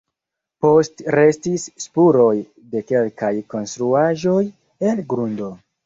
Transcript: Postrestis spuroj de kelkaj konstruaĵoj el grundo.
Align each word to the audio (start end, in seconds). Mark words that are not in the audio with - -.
Postrestis 0.65 1.67
spuroj 1.85 2.33
de 2.73 2.85
kelkaj 2.91 3.33
konstruaĵoj 3.55 4.43
el 4.93 5.09
grundo. 5.15 5.57